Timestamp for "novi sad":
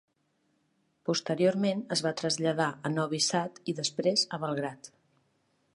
2.97-3.61